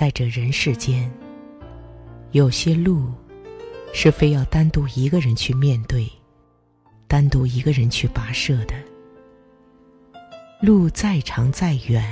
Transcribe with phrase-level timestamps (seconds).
[0.00, 1.12] 在这人世间，
[2.30, 3.12] 有些路
[3.92, 6.10] 是非要单独一个人去面对，
[7.06, 8.74] 单独一个人去跋涉的。
[10.62, 12.02] 路再长再远，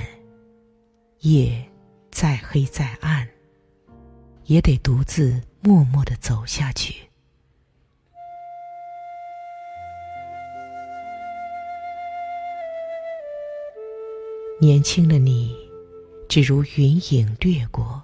[1.21, 1.67] 夜
[2.11, 3.27] 再黑再暗，
[4.43, 6.93] 也得独自默默的走下去。
[14.61, 15.68] 年轻的你。
[16.29, 18.03] 只如云影掠过，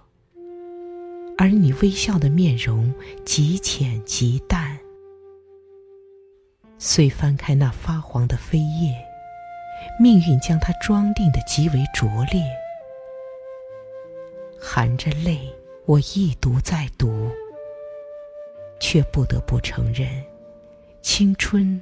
[1.37, 2.91] 而你微笑的面容
[3.23, 4.75] 极浅极淡。
[6.79, 8.95] 遂翻开那发黄的扉页，
[9.99, 12.41] 命运将它装订的极为拙劣。
[14.59, 15.47] 含着泪，
[15.85, 17.29] 我一读再读，
[18.79, 20.09] 却不得不承认，
[21.03, 21.79] 青春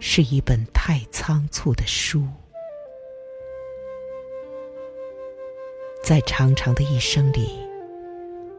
[0.00, 2.26] 是一本太仓促的书。
[6.02, 7.48] 在长长的一生里，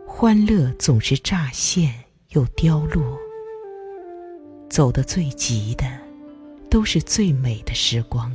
[0.08, 1.94] 欢乐总是乍现
[2.30, 3.20] 又凋落。
[4.70, 5.86] 走得最急的，
[6.70, 8.32] 都是最美的时光。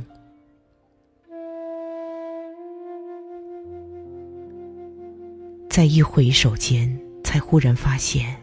[5.71, 8.39] 在一回首间，才忽然发现，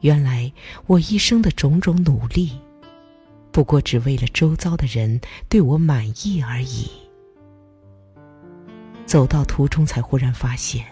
[0.00, 0.52] 原来
[0.86, 2.52] 我一生的种种努力，
[3.50, 6.90] 不过只为了周遭的人对我满意而已。
[9.06, 10.84] 走到途中，才忽然发现，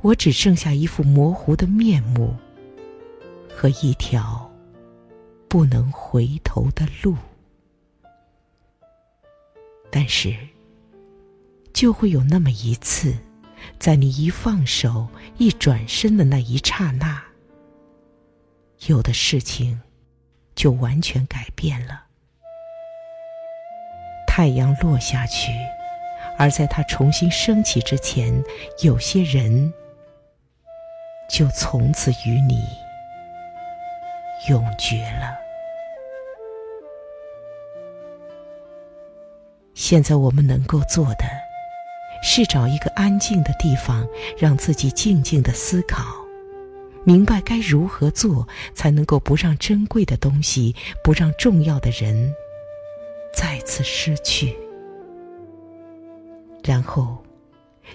[0.00, 2.34] 我只剩下一副模糊的面目
[3.48, 4.50] 和一条
[5.48, 7.16] 不能回头的路。
[9.90, 10.36] 但是，
[11.72, 13.16] 就会有那么一次，
[13.78, 17.22] 在你一放手、一转身的那一刹那，
[18.86, 19.80] 有的事情
[20.54, 22.04] 就完全改变了。
[24.26, 25.50] 太阳落下去。
[26.36, 28.42] 而在它重新升起之前，
[28.82, 29.72] 有些人
[31.28, 32.62] 就从此与你
[34.48, 35.38] 永绝了。
[39.74, 41.24] 现在我们能够做的，
[42.22, 44.06] 是找一个安静的地方，
[44.38, 46.04] 让自己静静的思考，
[47.04, 52.34] 明白该如何做，才能够不让珍贵的东西，不让重要的人
[53.32, 54.56] 再次失去。
[56.64, 57.22] 然后，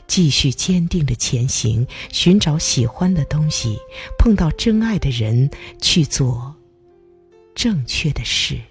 [0.05, 3.77] 继续坚定的前行，寻找喜欢的东西，
[4.17, 5.49] 碰到真爱的人，
[5.81, 6.55] 去做
[7.55, 8.61] 正确的事。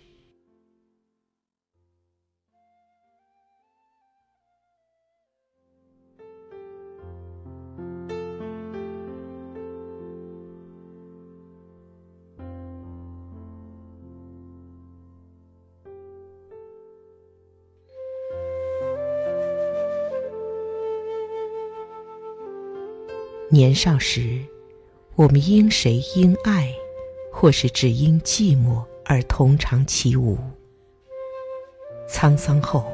[23.51, 24.39] 年少时，
[25.15, 26.71] 我们因谁因爱，
[27.33, 30.37] 或是只因寂寞而同场起舞；
[32.11, 32.85] 沧桑后，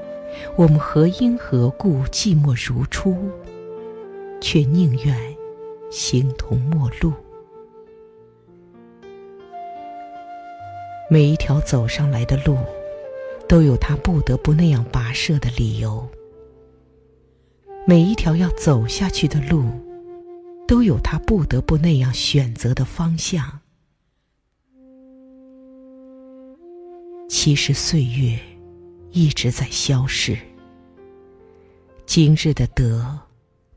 [0.55, 3.17] 我们何因何故寂寞如初，
[4.41, 5.19] 却宁愿
[5.91, 7.13] 形同陌路。
[11.11, 12.57] 每一条走上来的路，
[13.49, 16.07] 都有他不得不那样跋涉的理由；
[17.89, 19.65] 每一条要走下去的路。
[20.67, 23.61] 都有他不得不那样选择的方向。
[27.29, 28.39] 其实岁月
[29.11, 30.39] 一直在消逝，
[32.07, 33.19] 今日的得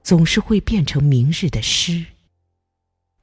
[0.03, 2.05] 总是会变成明日的失，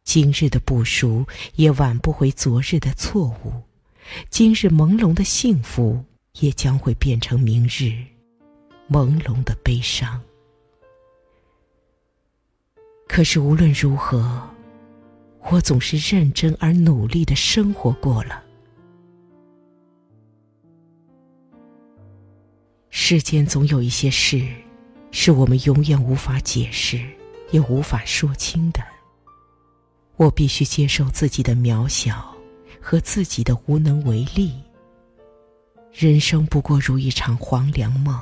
[0.05, 1.25] 今日的不熟
[1.55, 3.53] 也挽不回昨日的错误，
[4.29, 6.05] 今日朦胧的幸福
[6.41, 7.93] 也将会变成明日
[8.91, 10.21] 朦胧的悲伤。
[13.15, 14.43] 可是无论如何，
[15.49, 18.43] 我总是认真而努力的生活过了。
[22.91, 24.45] 世间总有一些事，
[25.13, 27.09] 是我们永远无法解释，
[27.53, 28.81] 也无法说清的。
[30.17, 32.35] 我必须接受自己的渺小
[32.81, 34.55] 和自己的无能为力。
[35.93, 38.21] 人生不过如一场黄粱梦，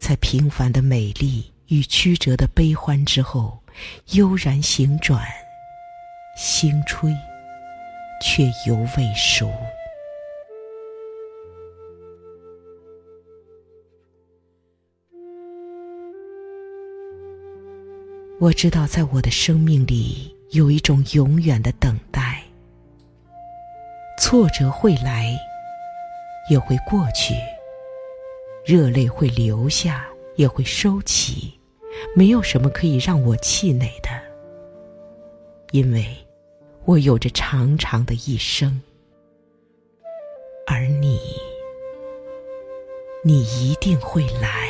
[0.00, 3.61] 在平凡的美丽与曲折的悲欢之后。
[4.12, 5.20] 悠然行转，
[6.36, 7.14] 星吹，
[8.20, 9.52] 却犹未熟。
[18.40, 22.42] 我知道，在我的生命里有一种永远的等待。
[24.18, 25.38] 挫折会来，
[26.50, 27.34] 也会过去；
[28.64, 31.56] 热泪会流下，也会收起。
[32.14, 34.08] 没有什么可以让我气馁的，
[35.70, 36.04] 因为
[36.84, 38.82] 我有着长长的一生，
[40.66, 41.18] 而你，
[43.24, 44.61] 你一定会来。